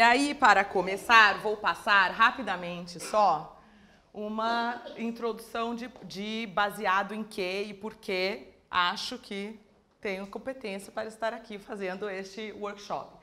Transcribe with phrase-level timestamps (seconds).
[0.00, 3.60] E aí, para começar, vou passar rapidamente só
[4.14, 9.60] uma introdução de, de baseado em que e por que acho que
[10.00, 13.18] tenho competência para estar aqui fazendo este workshop.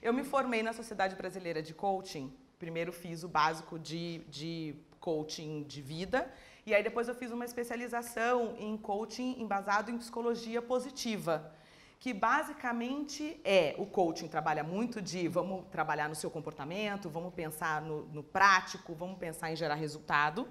[0.00, 2.32] Eu me formei na Sociedade Brasileira de Coaching.
[2.56, 6.32] Primeiro fiz o básico de, de coaching de vida
[6.64, 11.52] e aí depois eu fiz uma especialização em coaching embasado em psicologia positiva
[11.98, 17.82] que basicamente é o coaching trabalha muito de vamos trabalhar no seu comportamento, vamos pensar
[17.82, 20.48] no, no prático, vamos pensar em gerar resultado.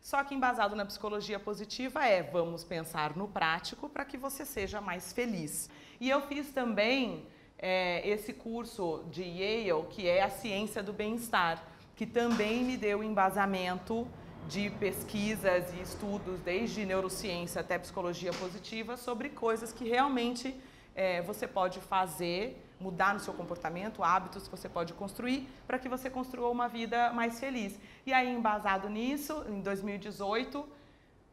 [0.00, 4.80] Só que embasado na psicologia positiva é vamos pensar no prático para que você seja
[4.80, 5.70] mais feliz.
[6.00, 7.28] E eu fiz também
[7.62, 13.04] é, esse curso de Yale, que é a ciência do bem-estar, que também me deu
[13.04, 14.06] embasamento
[14.48, 20.52] de pesquisas e estudos, desde neurociência até psicologia positiva, sobre coisas que realmente
[20.96, 25.88] é, você pode fazer, mudar no seu comportamento, hábitos que você pode construir para que
[25.88, 27.78] você construa uma vida mais feliz.
[28.04, 30.68] E aí, embasado nisso, em 2018,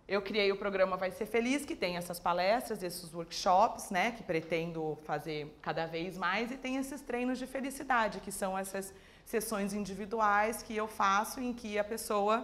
[0.09, 4.23] eu criei o programa Vai Ser Feliz, que tem essas palestras, esses workshops, né, que
[4.23, 8.91] pretendo fazer cada vez mais, e tem esses treinos de felicidade, que são essas
[9.23, 12.43] sessões individuais que eu faço em que a pessoa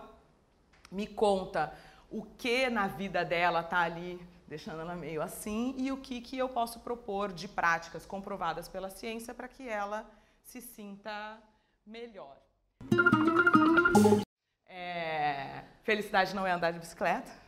[0.91, 1.73] me conta
[2.11, 6.37] o que na vida dela está ali deixando ela meio assim, e o que, que
[6.37, 10.05] eu posso propor de práticas comprovadas pela ciência para que ela
[10.43, 11.39] se sinta
[11.83, 12.37] melhor.
[14.67, 17.44] É, felicidade não é andar de bicicleta,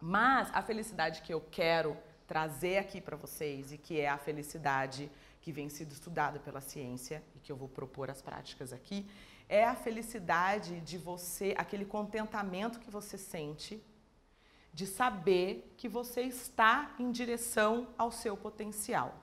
[0.00, 5.10] mas a felicidade que eu quero trazer aqui para vocês e que é a felicidade
[5.40, 9.08] que vem sido estudada pela ciência e que eu vou propor as práticas aqui,
[9.48, 13.82] é a felicidade de você, aquele contentamento que você sente
[14.72, 19.14] de saber que você está em direção ao seu potencial.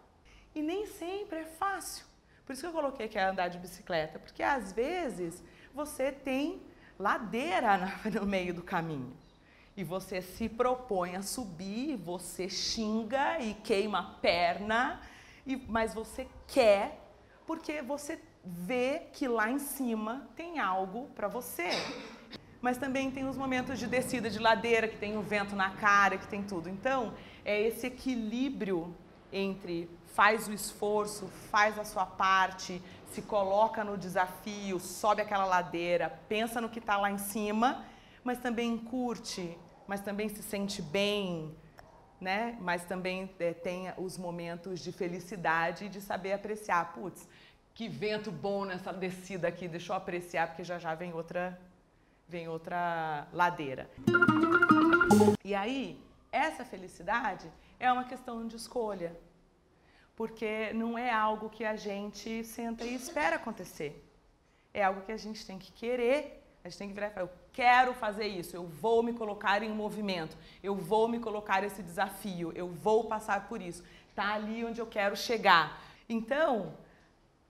[0.56, 2.06] E nem sempre é fácil.
[2.46, 6.62] Por isso que eu coloquei que é andar de bicicleta, porque às vezes você tem
[6.98, 7.78] ladeira
[8.20, 9.16] no meio do caminho.
[9.76, 15.02] E você se propõe a subir, você xinga e queima a perna,
[15.46, 17.00] e, mas você quer
[17.46, 21.70] porque você vê que lá em cima tem algo para você
[22.64, 26.18] mas também tem os momentos de descida de ladeira, que tem o vento na cara,
[26.18, 26.70] que tem tudo.
[26.70, 27.14] Então,
[27.44, 28.96] é esse equilíbrio
[29.34, 36.18] entre faz o esforço, faz a sua parte, se coloca no desafio, sobe aquela ladeira,
[36.30, 37.84] pensa no que está lá em cima,
[38.24, 39.58] mas também curte,
[39.88, 41.56] mas também se sente bem,
[42.20, 42.58] né?
[42.60, 46.94] Mas também é, tem os momentos de felicidade e de saber apreciar.
[46.94, 47.28] Putz,
[47.74, 51.60] que vento bom nessa descida aqui, deixa eu apreciar, porque já já vem outra
[52.28, 53.90] vem outra ladeira.
[55.44, 56.02] E aí,
[56.32, 59.16] essa felicidade é uma questão de escolha,
[60.16, 64.04] porque não é algo que a gente senta e espera acontecer.
[64.74, 67.26] É algo que a gente tem que querer, a gente tem que virar e falar,
[67.26, 71.84] eu quero fazer isso, eu vou me colocar em movimento, eu vou me colocar esse
[71.84, 73.84] desafio, eu vou passar por isso.
[74.10, 75.82] Está ali onde eu quero chegar.
[76.08, 76.78] Então,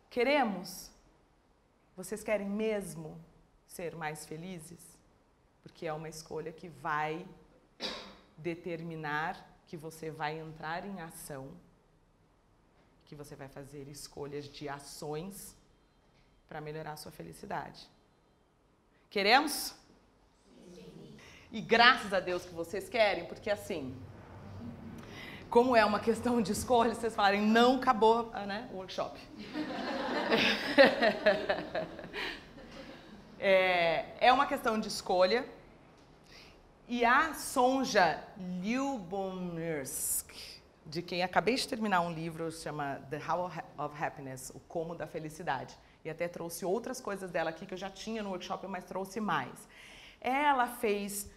[0.10, 0.90] queremos?
[1.96, 3.20] Vocês querem mesmo
[3.68, 4.98] ser mais felizes?
[5.62, 7.26] Porque é uma escolha que vai
[8.36, 11.52] determinar que você vai entrar em ação,
[13.06, 15.56] que você vai fazer escolhas de ações
[16.48, 17.88] para melhorar a sua felicidade.
[19.14, 19.76] Queremos?
[21.52, 23.96] E graças a Deus que vocês querem, porque assim,
[25.52, 29.20] como é uma questão de escolha, vocês falarem não acabou né, o workshop.
[33.46, 35.46] É, é uma questão de escolha.
[36.88, 38.24] E a Sonja
[38.62, 44.96] Lyubomirsky, de quem acabei de terminar um livro, chama The How of Happiness, O Como
[44.96, 45.78] da Felicidade.
[46.04, 49.20] E até trouxe outras coisas dela aqui que eu já tinha no workshop, mas trouxe
[49.20, 49.68] mais.
[50.20, 51.30] Ela fez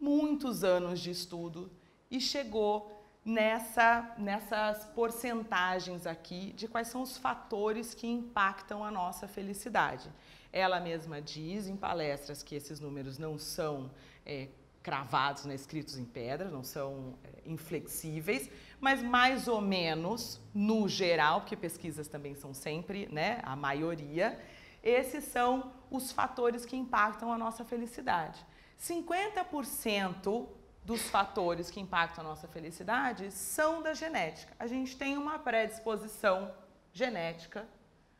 [0.00, 1.70] muitos anos de estudo
[2.10, 2.94] e chegou
[3.24, 10.10] nessa, nessas porcentagens aqui de quais são os fatores que impactam a nossa felicidade.
[10.52, 13.90] Ela mesma diz em palestras que esses números não são
[14.24, 14.48] é,
[14.82, 18.50] cravados, né, escritos em pedra, não são é, inflexíveis,
[18.84, 24.38] mas mais ou menos, no geral, porque pesquisas também são sempre né, a maioria,
[24.82, 28.44] esses são os fatores que impactam a nossa felicidade.
[28.78, 30.46] 50%
[30.84, 34.54] dos fatores que impactam a nossa felicidade são da genética.
[34.58, 36.52] A gente tem uma predisposição
[36.92, 37.66] genética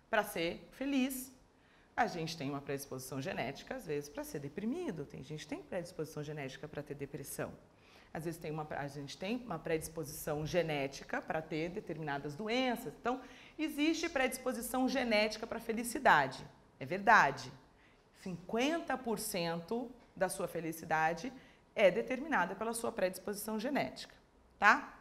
[0.09, 1.31] para ser feliz
[1.95, 5.05] A gente tem uma predisposição genética, às vezes, para ser deprimido.
[5.05, 7.53] Tem gente que tem predisposição genética para ter depressão.
[8.15, 12.95] Às vezes tem uma, a gente tem uma predisposição genética para ter determinadas doenças.
[13.01, 13.21] Então,
[13.59, 16.47] existe predisposição genética para felicidade.
[16.79, 17.53] É verdade.
[18.25, 21.33] 50% da sua felicidade
[21.75, 24.15] é determinada pela sua predisposição genética,
[24.61, 24.95] tá?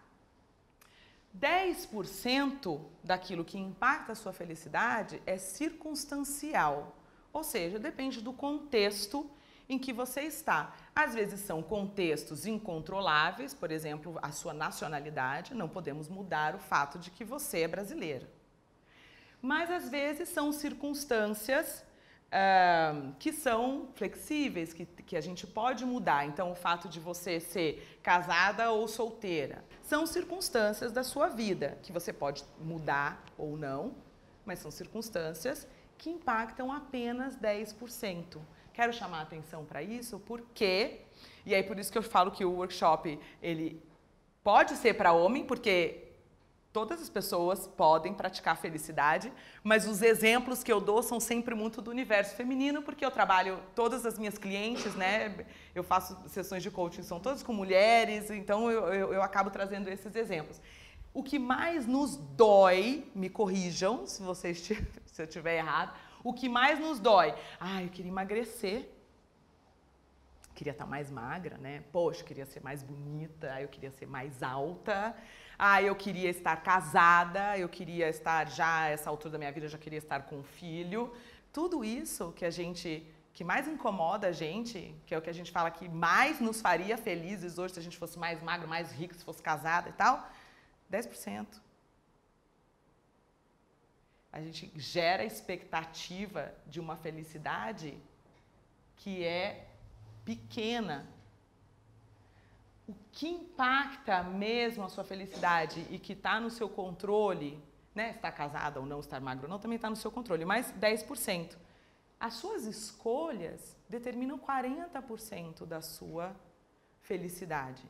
[1.39, 6.95] 10% daquilo que impacta a sua felicidade é circunstancial,
[7.31, 9.29] ou seja, depende do contexto
[9.67, 10.73] em que você está.
[10.95, 16.99] Às vezes são contextos incontroláveis, por exemplo, a sua nacionalidade, não podemos mudar o fato
[16.99, 18.27] de que você é brasileiro.
[19.41, 21.83] Mas às vezes são circunstâncias
[22.33, 26.25] uh, que são flexíveis, que, que a gente pode mudar.
[26.25, 31.91] Então, o fato de você ser casada ou solteira são circunstâncias da sua vida que
[31.91, 33.95] você pode mudar ou não,
[34.45, 35.67] mas são circunstâncias
[35.97, 38.39] que impactam apenas 10%.
[38.73, 41.01] Quero chamar a atenção para isso porque,
[41.45, 43.81] e aí por isso que eu falo que o workshop ele
[44.43, 46.03] pode ser para homem, porque
[46.73, 49.31] todas as pessoas podem praticar felicidade,
[49.63, 53.59] mas os exemplos que eu dou são sempre muito do universo feminino, porque eu trabalho
[53.75, 55.45] todas as minhas clientes, né?
[55.75, 59.87] Eu faço sessões de coaching, são todas com mulheres, então eu, eu, eu acabo trazendo
[59.87, 60.59] esses exemplos.
[61.13, 64.57] O que mais nos dói, me corrijam se vocês
[65.05, 65.93] se eu estiver errado,
[66.23, 67.35] o que mais nos dói?
[67.59, 68.89] Ah, eu queria emagrecer.
[70.55, 71.83] Queria estar mais magra, né?
[71.91, 75.15] Poxa, queria ser mais bonita, eu queria ser mais alta.
[75.57, 79.77] Ah, eu queria estar casada, eu queria estar já, essa altura da minha vida, já
[79.77, 81.11] queria estar com um filho.
[81.51, 85.33] Tudo isso que a gente, que mais incomoda a gente, que é o que a
[85.33, 88.91] gente fala que mais nos faria felizes hoje se a gente fosse mais magro, mais
[88.91, 90.29] rico, se fosse casada e tal,
[90.91, 91.47] 10%
[94.33, 97.95] a gente gera expectativa de uma felicidade
[98.97, 99.67] que é
[100.25, 101.07] pequena.
[102.87, 107.63] O que impacta mesmo a sua felicidade e que está no seu controle,
[107.93, 108.09] né?
[108.15, 111.55] Estar casada ou não, estar magro ou não, também está no seu controle, mas 10%.
[112.19, 116.35] As suas escolhas determinam 40% da sua
[117.01, 117.83] felicidade.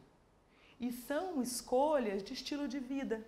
[0.78, 3.26] E são escolhas de estilo de vida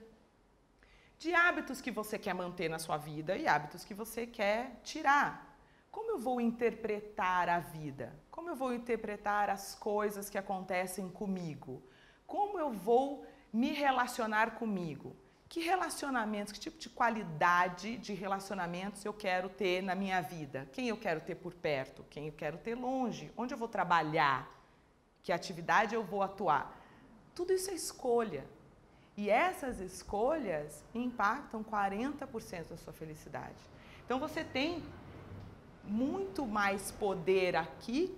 [1.17, 5.57] de hábitos que você quer manter na sua vida e hábitos que você quer tirar.
[5.91, 8.13] Como eu vou interpretar a vida?
[8.29, 11.81] Como eu vou interpretar as coisas que acontecem comigo?
[12.27, 15.15] Como eu vou me relacionar comigo?
[15.47, 20.67] Que relacionamentos, que tipo de qualidade de relacionamentos eu quero ter na minha vida?
[20.73, 22.05] Quem eu quero ter por perto?
[22.09, 23.31] Quem eu quero ter longe?
[23.37, 24.51] Onde eu vou trabalhar?
[25.23, 26.77] Que atividade eu vou atuar?
[27.33, 28.45] Tudo isso é escolha.
[29.17, 33.55] E essas escolhas impactam 40% da sua felicidade.
[34.03, 34.83] Então você tem
[35.83, 38.17] muito mais poder aqui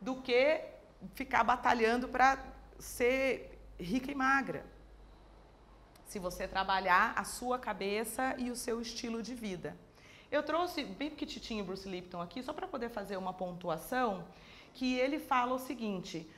[0.00, 0.62] do que
[1.14, 2.38] ficar batalhando para
[2.78, 4.64] ser rica e magra.
[6.06, 9.76] Se você trabalhar a sua cabeça e o seu estilo de vida.
[10.30, 14.26] Eu trouxe bem pequititinho o Bruce Lipton aqui só para poder fazer uma pontuação
[14.72, 16.28] que ele fala o seguinte: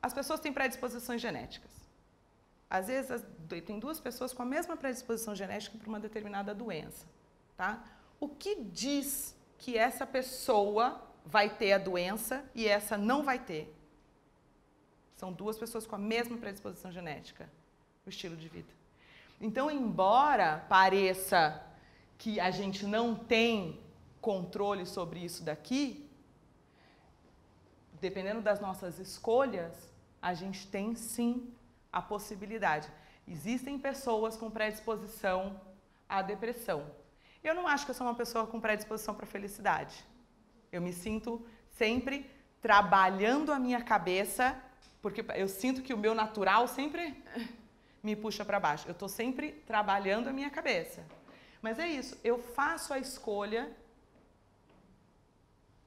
[0.00, 1.83] as pessoas têm predisposições genéticas.
[2.68, 3.22] Às vezes,
[3.66, 7.06] tem duas pessoas com a mesma predisposição genética para uma determinada doença,
[7.56, 7.84] tá?
[8.18, 13.74] O que diz que essa pessoa vai ter a doença e essa não vai ter?
[15.16, 17.48] São duas pessoas com a mesma predisposição genética,
[18.04, 18.72] o estilo de vida.
[19.40, 21.62] Então, embora pareça
[22.18, 23.80] que a gente não tem
[24.20, 26.08] controle sobre isso daqui,
[28.00, 29.88] dependendo das nossas escolhas,
[30.20, 31.52] a gente tem sim
[31.94, 32.88] a possibilidade.
[33.26, 35.60] Existem pessoas com predisposição
[36.08, 36.84] à depressão.
[37.42, 40.04] Eu não acho que eu sou uma pessoa com predisposição para felicidade.
[40.72, 42.28] Eu me sinto sempre
[42.60, 44.60] trabalhando a minha cabeça,
[45.00, 47.02] porque eu sinto que o meu natural sempre
[48.02, 48.88] me puxa para baixo.
[48.88, 51.04] Eu estou sempre trabalhando a minha cabeça.
[51.62, 53.70] Mas é isso, eu faço a escolha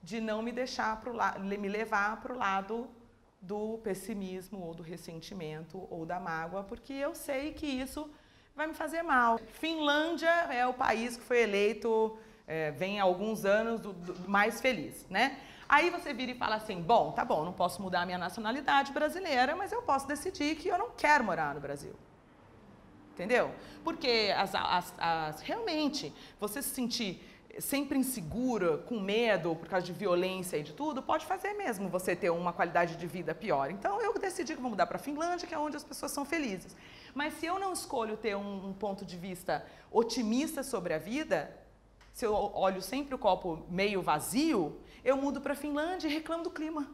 [0.02, 2.90] de não me deixar pro me levar para o lado
[3.40, 8.10] do pessimismo ou do ressentimento ou da mágoa, porque eu sei que isso
[8.56, 9.38] vai me fazer mal.
[9.38, 12.18] Finlândia é o país que foi eleito,
[12.48, 15.40] é, vem há alguns anos, do, do, mais feliz, né?
[15.70, 18.92] Aí você vira e fala assim: bom, tá bom, não posso mudar a minha nacionalidade
[18.92, 21.94] brasileira, mas eu posso decidir que eu não quero morar no Brasil.
[23.14, 23.52] Entendeu?
[23.84, 29.94] Porque as, as, as, realmente você se sentir sempre insegura, com medo por causa de
[29.94, 33.72] violência e de tudo, pode fazer mesmo você ter uma qualidade de vida pior.
[33.72, 36.26] Então eu decidi que vou mudar para a Finlândia, que é onde as pessoas são
[36.26, 36.76] felizes.
[37.14, 41.56] Mas se eu não escolho ter um, um ponto de vista otimista sobre a vida,
[42.14, 46.44] se eu olho sempre o copo meio vazio, eu mudo para a Finlândia e reclamo
[46.44, 46.88] do clima.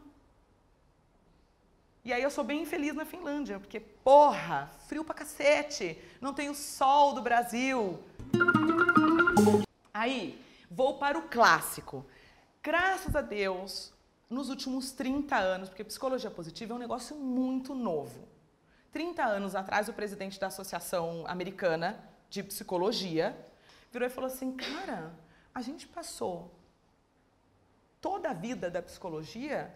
[2.04, 6.50] E aí eu sou bem infeliz na Finlândia, porque, porra, frio pra cacete, não tem
[6.50, 7.98] o sol do Brasil.
[9.92, 10.38] Aí,
[10.74, 12.04] vou para o clássico.
[12.62, 13.92] Graças a Deus,
[14.28, 18.26] nos últimos 30 anos, porque psicologia positiva é um negócio muito novo.
[18.90, 23.36] 30 anos atrás, o presidente da Associação Americana de Psicologia
[23.92, 25.12] virou e falou assim: cara,
[25.54, 26.52] a gente passou
[28.00, 29.72] toda a vida da psicologia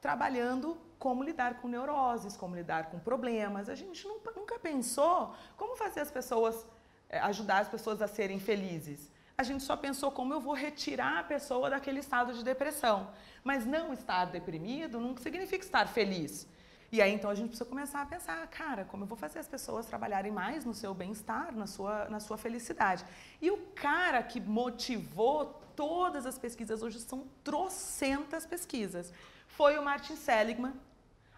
[0.00, 3.70] trabalhando como lidar com neuroses, como lidar com problemas.
[3.70, 6.66] A gente nunca, pensou como fazer as pessoas,
[7.08, 9.13] eh, ajudar as pessoas a serem felizes.
[9.36, 13.10] A gente só pensou como eu vou retirar a pessoa daquele estado de depressão.
[13.42, 16.46] Mas não estar deprimido não significa estar feliz.
[16.92, 19.48] E aí então a gente precisa começar a pensar, cara, como eu vou fazer as
[19.48, 23.04] pessoas trabalharem mais no seu bem-estar, na sua, na sua felicidade.
[23.42, 29.12] E o cara que motivou todas as pesquisas, hoje são trocentas pesquisas,
[29.48, 30.72] foi o Martin Seligman,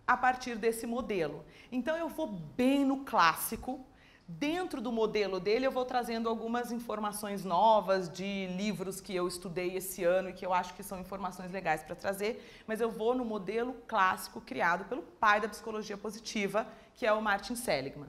[0.06, 1.44] a partir desse modelo.
[1.72, 3.84] Então eu vou bem no clássico.
[4.28, 9.76] Dentro do modelo dele, eu vou trazendo algumas informações novas de livros que eu estudei
[9.76, 13.14] esse ano e que eu acho que são informações legais para trazer, mas eu vou
[13.14, 16.66] no modelo clássico criado pelo pai da psicologia positiva,
[16.96, 18.08] que é o Martin Seligman.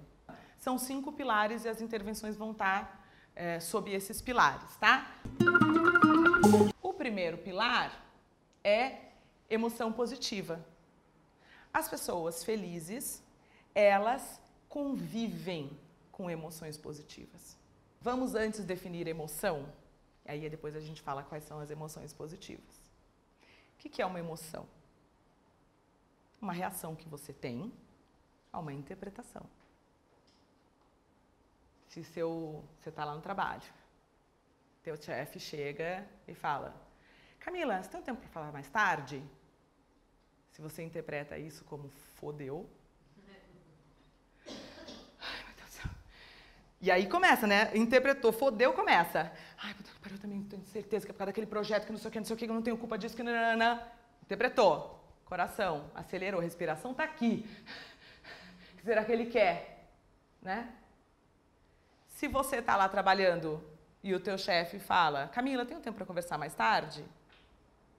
[0.58, 5.12] São cinco pilares e as intervenções vão estar é, sob esses pilares, tá?
[6.82, 7.92] O primeiro pilar
[8.64, 9.12] é
[9.48, 10.66] emoção positiva.
[11.72, 13.24] As pessoas felizes,
[13.76, 15.70] elas convivem
[16.18, 17.56] com emoções positivas.
[18.02, 19.72] Vamos antes definir emoção?
[20.26, 22.76] Aí depois a gente fala quais são as emoções positivas.
[23.74, 24.68] O que é uma emoção?
[26.42, 27.72] Uma reação que você tem
[28.52, 29.46] a uma interpretação.
[31.88, 33.70] Se seu, você está lá no trabalho,
[34.82, 36.76] teu chefe chega e fala,
[37.40, 39.24] Camila, você tem um tempo para falar mais tarde?
[40.52, 42.68] Se você interpreta isso como fodeu.
[45.20, 45.92] Ai, meu Deus do céu.
[46.80, 47.72] E aí começa, né?
[47.76, 49.32] Interpretou, fodeu, começa.
[49.58, 49.76] Ai,
[50.12, 52.20] eu também tenho certeza que é por causa daquele projeto que não sei o que,
[52.20, 53.82] não sei o que, eu não tenho culpa disso, que não, não, não.
[54.24, 54.98] Interpretou.
[55.26, 57.46] Coração, acelerou, respiração tá aqui.
[58.74, 59.90] O que será que ele quer?
[60.42, 60.72] Né?
[62.08, 63.62] Se você tá lá trabalhando
[64.02, 67.04] e o teu chefe fala, Camila, tem um tempo para conversar mais tarde?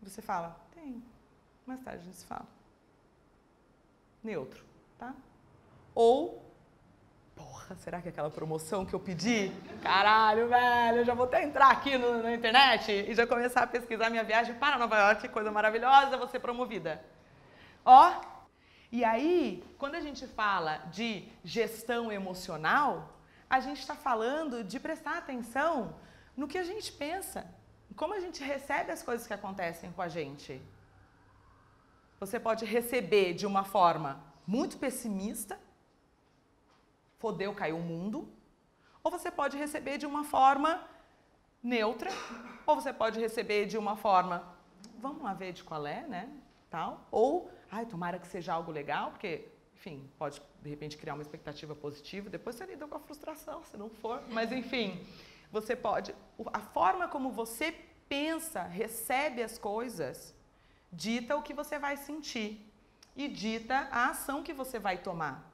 [0.02, 1.02] Você fala, tem.
[1.66, 2.46] Mais tarde a gente se fala.
[4.22, 4.64] Neutro,
[4.98, 5.14] tá?
[5.94, 6.47] Ou,
[7.38, 9.52] porra, será que é aquela promoção que eu pedi?
[9.80, 13.66] Caralho, velho, eu já vou até entrar aqui no, na internet e já começar a
[13.66, 17.00] pesquisar minha viagem para Nova York, coisa maravilhosa, vou ser promovida.
[17.84, 18.12] Ó,
[18.90, 22.90] e aí, quando a gente fala de gestão emocional,
[23.48, 25.94] a gente está falando de prestar atenção
[26.36, 27.46] no que a gente pensa,
[27.94, 30.60] como a gente recebe as coisas que acontecem com a gente.
[32.18, 35.58] Você pode receber de uma forma muito pessimista,
[37.18, 38.28] fodeu, caiu o mundo,
[39.02, 40.82] ou você pode receber de uma forma
[41.62, 42.10] neutra,
[42.66, 44.56] ou você pode receber de uma forma,
[44.98, 46.30] vamos lá ver de qual é, né?
[46.70, 51.22] Tal, ou, ai, tomara que seja algo legal, porque, enfim, pode de repente criar uma
[51.22, 55.04] expectativa positiva, depois você lida com a frustração, se não for, mas enfim,
[55.50, 56.14] você pode,
[56.52, 57.72] a forma como você
[58.08, 60.34] pensa, recebe as coisas,
[60.92, 62.70] dita o que você vai sentir
[63.16, 65.47] e dita a ação que você vai tomar.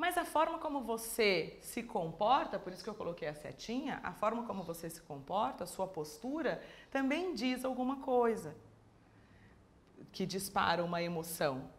[0.00, 4.14] Mas a forma como você se comporta, por isso que eu coloquei a setinha, a
[4.14, 8.56] forma como você se comporta, a sua postura, também diz alguma coisa
[10.10, 11.70] que dispara uma emoção,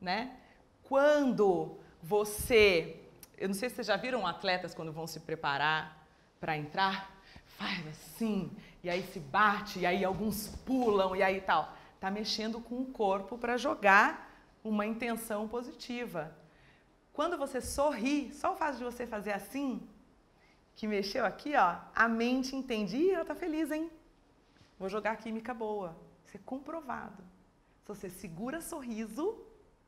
[0.00, 0.36] né?
[0.82, 3.00] Quando você,
[3.38, 6.04] eu não sei se vocês já viram atletas quando vão se preparar
[6.40, 8.50] para entrar, faz assim,
[8.82, 11.72] e aí se bate, e aí alguns pulam, e aí tal.
[12.00, 14.28] Tá mexendo com o corpo para jogar
[14.64, 16.42] uma intenção positiva.
[17.14, 19.88] Quando você sorri, só o fato de você fazer assim,
[20.74, 23.88] que mexeu aqui, ó, a mente entende, ih, ela tá feliz, hein?
[24.76, 25.96] Vou jogar química boa.
[26.26, 27.22] Isso é comprovado.
[27.82, 29.38] Se você segura sorriso,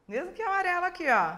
[0.06, 1.36] mesmo que é amarelo aqui, ó.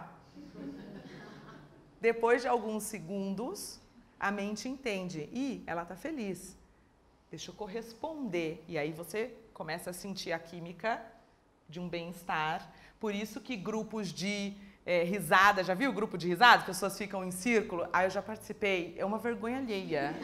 [1.99, 3.80] Depois de alguns segundos,
[4.21, 5.30] a mente entende.
[5.33, 6.54] Ih, ela está feliz.
[7.30, 8.62] Deixa eu corresponder.
[8.68, 11.02] E aí você começa a sentir a química
[11.66, 12.71] de um bem-estar.
[13.00, 14.54] Por isso que grupos de
[14.88, 16.61] é, risada, já viu o grupo de risada?
[16.61, 17.87] As pessoas ficam em círculo.
[17.92, 18.95] Ah, eu já participei.
[18.97, 20.16] É uma vergonha alheia.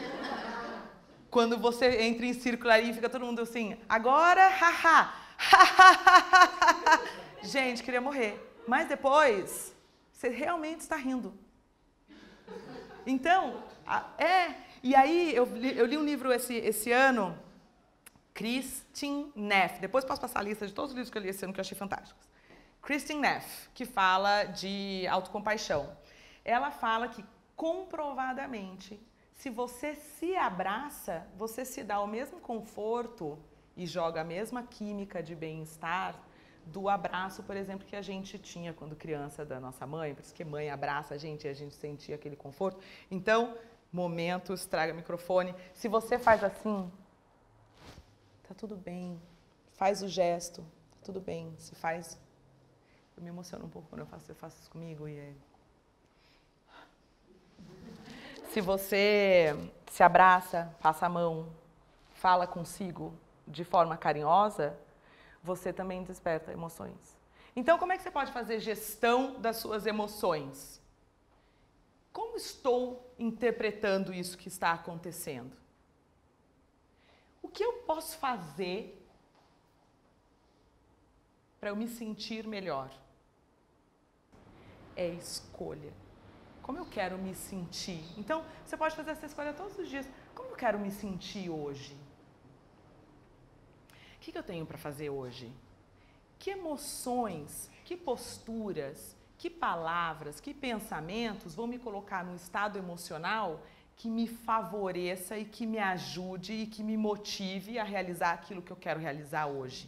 [1.29, 5.13] Quando você entra em círculo ali, fica todo mundo assim, agora, haha,
[7.43, 8.41] Gente, queria morrer.
[8.67, 9.75] Mas depois,
[10.11, 11.31] você realmente está rindo.
[13.05, 13.63] Então,
[14.17, 14.55] é.
[14.81, 17.37] E aí, eu li, eu li um livro esse, esse ano,
[18.33, 19.79] Christine Neff.
[19.79, 21.59] Depois posso passar a lista de todos os livros que eu li esse ano que
[21.59, 22.34] eu achei fantásticos.
[22.85, 25.97] Christine Neff, que fala de autocompaixão.
[26.45, 27.25] Ela fala que
[27.55, 29.01] comprovadamente,
[29.33, 33.39] se você se abraça, você se dá o mesmo conforto
[33.75, 36.15] e joga a mesma química de bem-estar
[36.67, 40.33] do abraço, por exemplo, que a gente tinha quando criança da nossa mãe, por isso
[40.33, 42.79] que mãe abraça a gente e a gente sentia aquele conforto.
[43.09, 43.57] Então,
[43.91, 45.55] momentos, traga microfone.
[45.73, 46.91] Se você faz assim,
[48.47, 49.19] tá tudo bem.
[49.73, 51.51] Faz o gesto, tá tudo bem.
[51.57, 52.23] Se faz.
[53.17, 55.33] Eu me emociono um pouco quando eu faço, eu faço isso comigo e é...
[58.49, 59.53] Se você
[59.91, 61.51] se abraça, passa a mão,
[62.13, 63.13] fala consigo
[63.47, 64.77] de forma carinhosa,
[65.43, 67.17] você também desperta emoções.
[67.55, 70.81] Então, como é que você pode fazer gestão das suas emoções?
[72.11, 75.55] Como estou interpretando isso que está acontecendo?
[77.41, 79.05] O que eu posso fazer
[81.59, 82.89] para eu me sentir melhor?
[84.95, 85.93] É escolha.
[86.61, 88.03] Como eu quero me sentir?
[88.17, 90.07] Então, você pode fazer essa escolha todos os dias.
[90.33, 91.95] Como eu quero me sentir hoje?
[94.25, 95.51] que, que eu tenho para fazer hoje?
[96.39, 103.61] Que emoções, que posturas, que palavras, que pensamentos vão me colocar num estado emocional
[103.95, 108.71] que me favoreça e que me ajude e que me motive a realizar aquilo que
[108.71, 109.87] eu quero realizar hoje.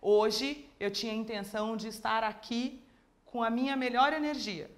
[0.00, 2.80] Hoje eu tinha a intenção de estar aqui
[3.36, 4.70] com a minha melhor energia.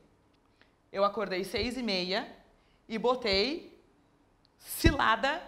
[0.90, 2.26] Eu acordei seis e meia
[2.88, 3.80] e botei
[4.58, 5.40] cilada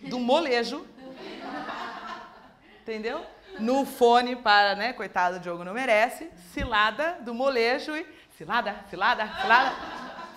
[0.00, 0.84] do molejo
[2.80, 3.24] entendeu?
[3.60, 8.04] No fone para, né, coitado, Diogo não merece, cilada do molejo e
[8.36, 9.76] cilada, cilada, cilada,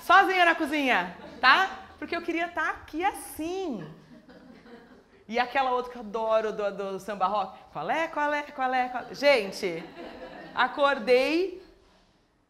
[0.05, 1.71] sozinha na cozinha, tá?
[1.97, 3.83] Porque eu queria estar tá aqui assim.
[5.27, 8.73] E aquela outra que eu adoro do, do samba rock, qual é, qual é, qual
[8.73, 9.15] é, qual é?
[9.15, 9.83] Gente,
[10.53, 11.60] acordei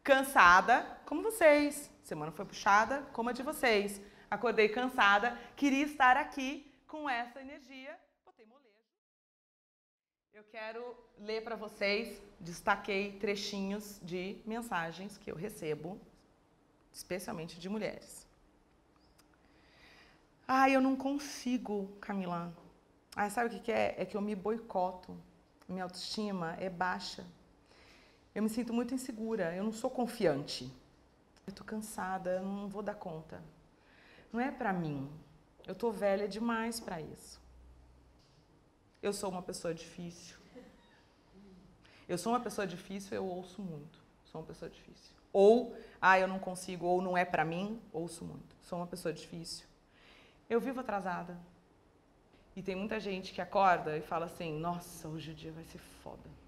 [0.02, 1.90] cansada, como vocês.
[2.02, 4.00] Semana foi puxada, como a de vocês.
[4.30, 7.98] Acordei cansada, queria estar aqui com essa energia
[10.42, 16.00] eu quero ler para vocês, destaquei trechinhos de mensagens que eu recebo,
[16.92, 18.26] especialmente de mulheres.
[20.48, 22.52] Ah, eu não consigo, Camila.
[23.14, 23.94] Ah, sabe o que é?
[23.96, 25.16] É que eu me boicoto.
[25.68, 27.24] Minha autoestima é baixa.
[28.34, 30.64] Eu me sinto muito insegura, eu não sou confiante.
[31.46, 33.42] Eu estou cansada, eu não vou dar conta.
[34.32, 35.10] Não é para mim.
[35.66, 37.40] Eu estou velha demais para isso.
[39.02, 40.36] Eu sou uma pessoa difícil.
[42.08, 43.98] Eu sou uma pessoa difícil, eu ouço muito.
[44.24, 45.14] Sou uma pessoa difícil.
[45.32, 48.56] Ou, ah, eu não consigo, ou não é para mim, ouço muito.
[48.62, 49.66] Sou uma pessoa difícil.
[50.48, 51.38] Eu vivo atrasada.
[52.54, 55.78] E tem muita gente que acorda e fala assim: nossa, hoje o dia vai ser
[56.02, 56.41] foda.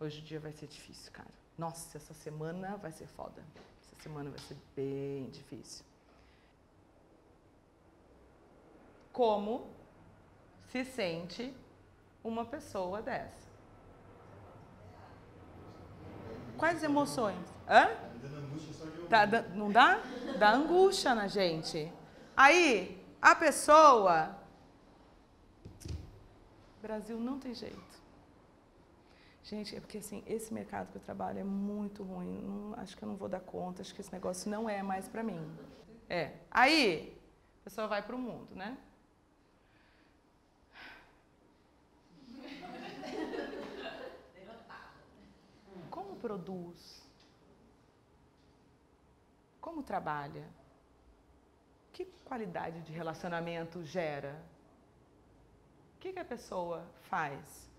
[0.00, 1.28] Hoje o dia vai ser difícil, cara.
[1.56, 3.42] Nossa, essa semana vai ser foda.
[3.86, 5.84] Essa semana vai ser bem difícil.
[9.12, 9.68] Como
[10.68, 11.54] se sente
[12.22, 13.44] uma pessoa dessa?
[16.58, 17.46] Quais emoções?
[17.68, 17.90] Hã?
[19.08, 20.02] Tá, não dá?
[20.38, 21.92] Dá angústia na gente.
[22.36, 24.36] Aí, a pessoa.
[26.82, 28.03] Brasil não tem jeito.
[29.44, 32.42] Gente, é porque assim, esse mercado que eu trabalho é muito ruim.
[32.42, 35.06] Não, acho que eu não vou dar conta, acho que esse negócio não é mais
[35.06, 35.40] para mim.
[36.08, 36.32] É.
[36.50, 37.16] Aí,
[37.60, 38.76] a pessoa vai para o mundo, né?
[46.24, 47.06] produz?
[49.60, 50.48] Como trabalha?
[51.92, 54.42] Que qualidade de relacionamento gera?
[55.94, 57.70] O que, que a pessoa faz?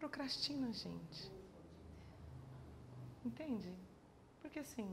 [0.00, 1.30] Procrastina, gente.
[3.24, 3.72] Entende?
[4.42, 4.88] Porque assim,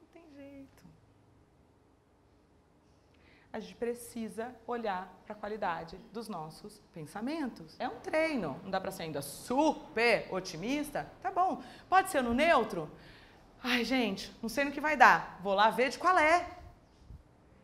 [0.00, 0.92] não tem jeito
[3.52, 7.76] a gente precisa olhar para a qualidade dos nossos pensamentos.
[7.78, 11.06] É um treino, não dá para ser ainda super otimista.
[11.20, 12.90] Tá bom, pode ser no neutro?
[13.62, 15.38] Ai, gente, não sei no que vai dar.
[15.42, 16.48] Vou lá ver de qual é.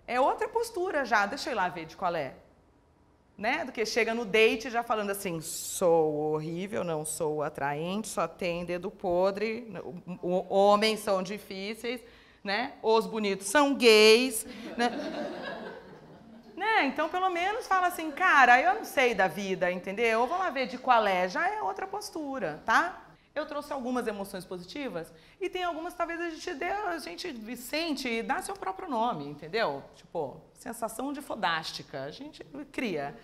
[0.06, 2.36] É outra postura já, deixa eu ir lá ver de qual é.
[3.38, 3.64] Né?
[3.64, 8.64] Do que chega no date já falando assim, sou horrível, não sou atraente, só tem
[8.64, 9.72] dedo podre,
[10.20, 12.00] homens são difíceis,
[12.42, 12.72] né?
[12.82, 14.44] Os bonitos são gays,
[14.76, 14.90] né?
[16.58, 16.86] Né?
[16.86, 20.04] Então, pelo menos fala assim, cara, eu não sei da vida, entendeu?
[20.04, 23.00] Eu vou lá ver de qual é, já é outra postura, tá?
[23.38, 28.08] Eu trouxe algumas emoções positivas e tem algumas talvez a gente dê, a gente sente
[28.08, 29.82] e dá seu próprio nome, entendeu?
[29.94, 33.16] Tipo, sensação de fodástica, a gente cria.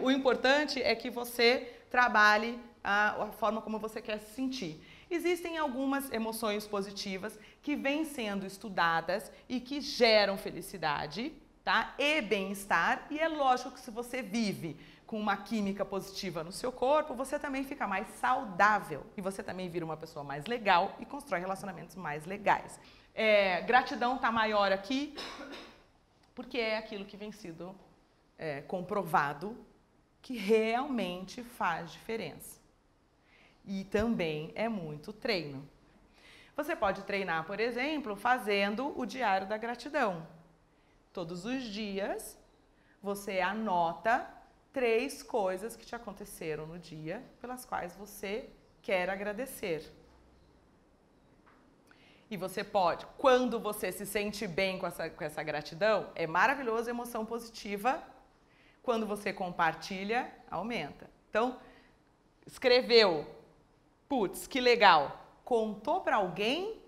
[0.00, 4.80] O importante é que você trabalhe a, a forma como você quer se sentir.
[5.10, 11.32] Existem algumas emoções positivas que vêm sendo estudadas e que geram felicidade,
[11.64, 11.94] tá?
[11.98, 14.76] E bem-estar, e é lógico que se você vive
[15.08, 19.66] com uma química positiva no seu corpo, você também fica mais saudável e você também
[19.70, 22.78] vira uma pessoa mais legal e constrói relacionamentos mais legais.
[23.14, 25.16] É, gratidão está maior aqui
[26.34, 27.74] porque é aquilo que vem sido
[28.36, 29.56] é, comprovado
[30.20, 32.60] que realmente faz diferença.
[33.64, 35.66] E também é muito treino.
[36.54, 40.28] Você pode treinar, por exemplo, fazendo o diário da gratidão.
[41.14, 42.38] Todos os dias
[43.02, 44.37] você anota
[44.72, 48.48] três coisas que te aconteceram no dia pelas quais você
[48.82, 49.92] quer agradecer.
[52.30, 56.90] E você pode, quando você se sente bem com essa, com essa gratidão, é maravilhoso,
[56.90, 58.02] emoção positiva.
[58.82, 61.10] Quando você compartilha, aumenta.
[61.30, 61.58] Então,
[62.46, 63.26] escreveu,
[64.08, 65.26] putz, que legal.
[65.42, 66.82] Contou para alguém,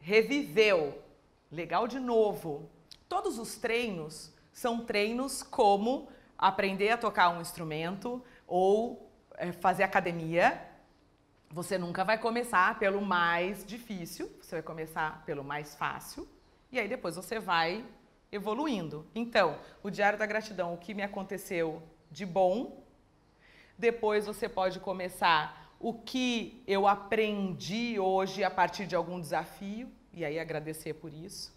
[0.00, 1.02] reviveu,
[1.50, 2.70] legal de novo.
[3.06, 10.60] Todos os treinos são treinos como aprender a tocar um instrumento ou é, fazer academia,
[11.50, 16.28] você nunca vai começar pelo mais difícil, você vai começar pelo mais fácil
[16.72, 17.84] e aí depois você vai
[18.32, 19.06] evoluindo.
[19.14, 22.82] Então, o diário da gratidão, o que me aconteceu de bom,
[23.78, 30.24] depois você pode começar o que eu aprendi hoje a partir de algum desafio e
[30.24, 31.52] aí agradecer por isso.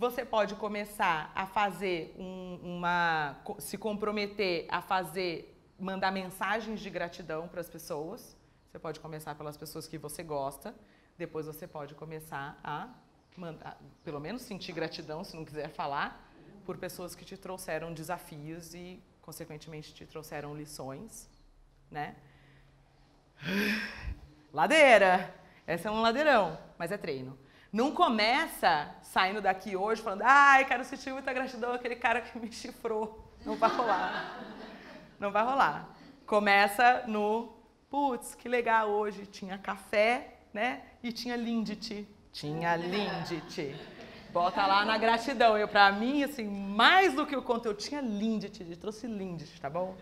[0.00, 3.36] Você pode começar a fazer um, uma.
[3.58, 8.34] se comprometer a fazer, mandar mensagens de gratidão para as pessoas.
[8.66, 10.74] Você pode começar pelas pessoas que você gosta,
[11.18, 12.88] depois você pode começar a
[13.36, 16.32] mandar, pelo menos sentir gratidão, se não quiser falar,
[16.64, 21.28] por pessoas que te trouxeram desafios e, consequentemente, te trouxeram lições,
[21.90, 22.16] né?
[24.50, 25.34] Ladeira!
[25.66, 27.38] Essa é um ladeirão, mas é treino.
[27.72, 32.50] Não começa saindo daqui hoje falando, ai, quero sentir muita gratidão àquele cara que me
[32.52, 33.32] chifrou.
[33.44, 34.40] Não vai rolar.
[35.18, 35.88] Não vai rolar.
[36.26, 37.52] Começa no,
[37.88, 40.82] putz, que legal hoje, tinha café, né?
[41.02, 42.08] E tinha Lindt.
[42.32, 43.74] Tinha Lindt.
[44.32, 45.56] Bota lá na gratidão.
[45.56, 49.96] Eu, pra mim, assim, mais do que o conteúdo, tinha Lindt, trouxe Lindt, tá bom?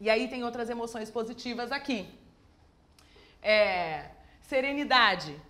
[0.00, 2.06] E aí tem outras emoções positivas aqui.
[3.42, 4.10] É,
[4.46, 5.40] Serenidade.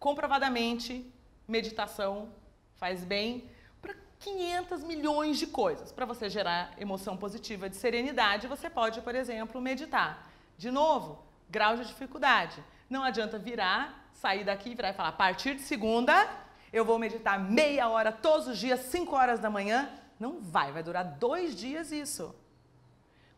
[0.00, 1.08] Comprovadamente,
[1.46, 2.28] meditação
[2.74, 3.48] faz bem
[3.80, 5.92] para 500 milhões de coisas.
[5.92, 10.28] Para você gerar emoção positiva de serenidade, você pode, por exemplo, meditar.
[10.56, 12.62] De novo, grau de dificuldade.
[12.90, 16.28] Não adianta virar, sair daqui, virar e falar: a partir de segunda,
[16.72, 19.88] eu vou meditar meia hora todos os dias, 5 horas da manhã.
[20.18, 22.34] Não vai, vai durar dois dias isso.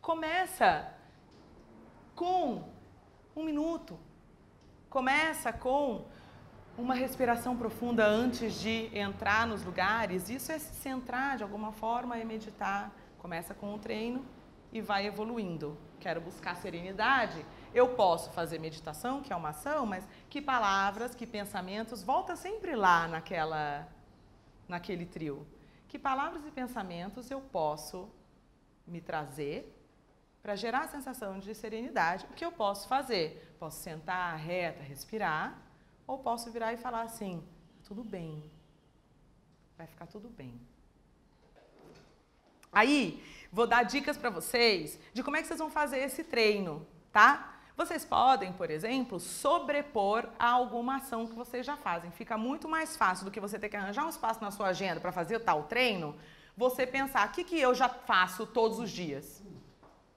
[0.00, 0.90] Começa
[2.14, 2.64] com
[3.37, 3.98] um minuto,
[4.90, 6.05] Começa com
[6.76, 10.29] uma respiração profunda antes de entrar nos lugares.
[10.29, 12.90] Isso é se centrar de alguma forma e meditar.
[13.16, 14.26] Começa com o treino
[14.72, 15.79] e vai evoluindo.
[16.00, 17.46] Quero buscar serenidade.
[17.72, 22.74] Eu posso fazer meditação, que é uma ação, mas que palavras, que pensamentos, volta sempre
[22.74, 23.87] lá naquela
[24.66, 25.46] naquele trio.
[25.87, 28.09] Que palavras e pensamentos eu posso
[28.85, 29.79] me trazer
[30.42, 33.55] para gerar a sensação de serenidade, o que eu posso fazer?
[33.59, 35.57] Posso sentar reta, respirar,
[36.07, 37.46] ou posso virar e falar assim:
[37.85, 38.50] tudo bem,
[39.76, 40.61] vai ficar tudo bem.
[42.72, 43.22] Aí,
[43.53, 47.57] vou dar dicas para vocês de como é que vocês vão fazer esse treino, tá?
[47.76, 52.11] Vocês podem, por exemplo, sobrepor a alguma ação que vocês já fazem.
[52.11, 55.00] Fica muito mais fácil do que você ter que arranjar um espaço na sua agenda
[55.00, 56.14] para fazer tal treino,
[56.57, 59.39] você pensar o que, que eu já faço todos os dias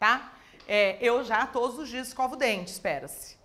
[0.03, 0.33] tá?
[0.67, 3.37] É, eu já todos os dias escovo o dente, espera-se.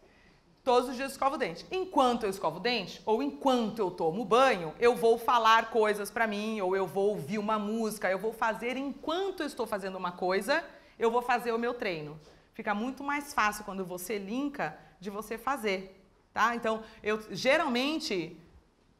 [0.65, 1.65] Todos os dias escovo o dente.
[1.71, 6.27] Enquanto eu escovo o dente, ou enquanto eu tomo banho, eu vou falar coisas para
[6.27, 10.11] mim, ou eu vou ouvir uma música, eu vou fazer enquanto eu estou fazendo uma
[10.11, 10.65] coisa,
[10.99, 12.19] eu vou fazer o meu treino.
[12.55, 16.57] Fica muito mais fácil quando você linka de você fazer, tá?
[16.57, 18.37] Então, eu geralmente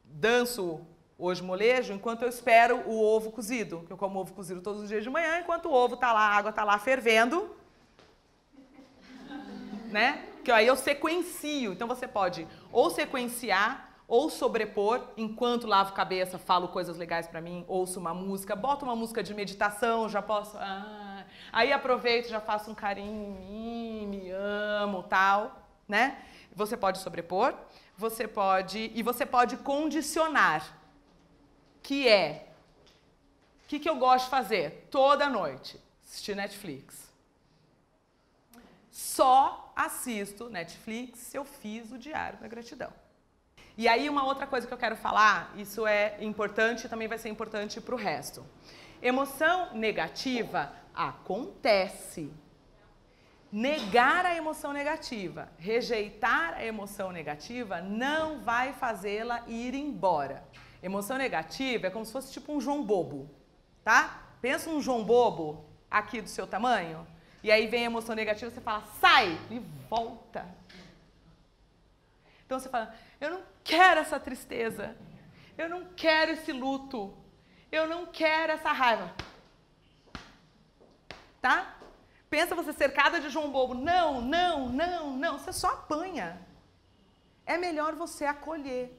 [0.05, 0.79] danço
[1.19, 3.85] hoje molejo enquanto eu espero o ovo cozido.
[3.89, 6.35] Eu como ovo cozido todos os dias de manhã, enquanto o ovo tá lá, a
[6.37, 7.55] água tá lá fervendo.
[9.89, 10.23] Né?
[10.43, 11.73] Que aí eu sequencio.
[11.73, 17.63] Então você pode ou sequenciar ou sobrepor enquanto lavo cabeça, falo coisas legais para mim,
[17.67, 20.57] ouço uma música, boto uma música de meditação, já posso.
[20.57, 26.17] Ah, aí aproveito, já faço um carinho em mim, me amo, tal, né?
[26.55, 27.53] Você pode sobrepor,
[27.95, 30.78] você pode e você pode condicionar,
[31.89, 32.45] que é
[33.65, 35.79] o que, que eu gosto de fazer toda noite?
[36.05, 37.11] Assistir Netflix.
[38.91, 42.93] Só assisto Netflix se eu fiz o Diário da Gratidão.
[43.75, 47.17] E aí, uma outra coisa que eu quero falar, isso é importante e também vai
[47.17, 48.45] ser importante para o resto.
[49.01, 52.31] Emoção negativa acontece.
[53.51, 60.47] Negar a emoção negativa, rejeitar a emoção negativa, não vai fazê-la ir embora.
[60.81, 63.29] Emoção negativa é como se fosse tipo um João Bobo,
[63.83, 64.29] tá?
[64.41, 67.05] Pensa um João Bobo aqui do seu tamanho,
[67.43, 70.45] e aí vem a emoção negativa, você fala, sai, e volta.
[72.45, 74.95] Então você fala, eu não quero essa tristeza.
[75.57, 77.15] Eu não quero esse luto.
[77.71, 79.13] Eu não quero essa raiva.
[81.41, 81.77] Tá?
[82.29, 83.73] Pensa você cercada de João Bobo.
[83.73, 85.37] Não, não, não, não.
[85.37, 86.41] Você só apanha.
[87.45, 88.98] É melhor você acolher.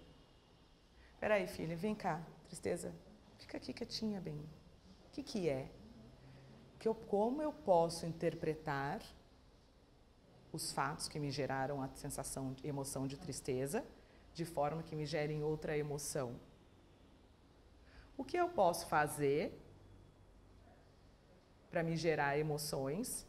[1.20, 2.18] Peraí, filha, vem cá.
[2.46, 2.94] Tristeza.
[3.36, 4.38] Fica aqui quietinha, bem.
[5.06, 5.70] O que, que é?
[6.78, 9.02] Que eu, como eu posso interpretar
[10.50, 13.84] os fatos que me geraram a sensação, emoção de tristeza,
[14.32, 16.40] de forma que me gerem outra emoção.
[18.16, 19.60] O que eu posso fazer
[21.70, 23.26] para me gerar emoções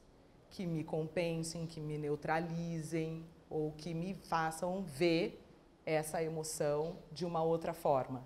[0.49, 5.40] que me compensem, que me neutralizem ou que me façam ver
[5.86, 8.24] essa emoção de uma outra forma?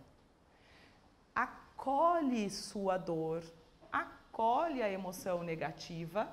[1.33, 3.43] Acolhe sua dor,
[3.91, 6.29] acolhe a emoção negativa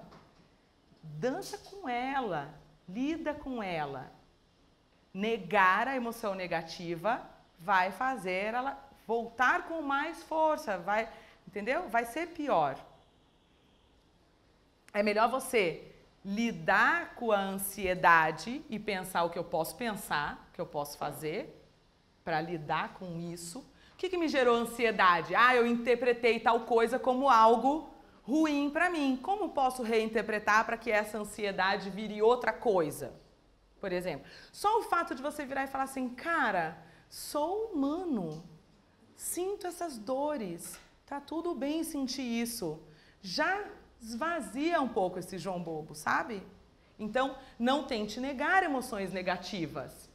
[1.03, 2.55] dança com ela,
[2.89, 4.13] lida com ela.
[5.13, 7.23] Negar a emoção negativa
[7.59, 11.09] vai fazer ela voltar com mais força, vai,
[11.47, 11.89] entendeu?
[11.89, 12.79] Vai ser pior.
[14.93, 15.92] É melhor você
[16.25, 20.97] lidar com a ansiedade e pensar o que eu posso pensar, o que eu posso
[20.97, 21.61] fazer
[22.25, 23.59] para lidar com isso.
[23.93, 25.35] O que, que me gerou ansiedade?
[25.35, 29.19] Ah, eu interpretei tal coisa como algo ruim para mim.
[29.21, 33.13] Como posso reinterpretar para que essa ansiedade vire outra coisa?
[33.81, 38.45] Por exemplo, só o fato de você virar e falar assim, cara, sou humano,
[39.17, 42.81] sinto essas dores, tá tudo bem sentir isso.
[43.21, 43.65] Já
[44.03, 46.43] esvazia um pouco esse João Bobo, sabe?
[46.99, 50.11] Então, não tente negar emoções negativas.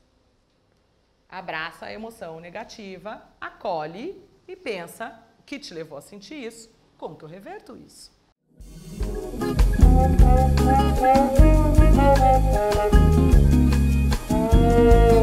[1.30, 7.15] Abraça a emoção negativa, acolhe e pensa o que te levou a sentir isso como
[7.15, 8.12] que eu reverto isso?
[14.69, 15.16] Música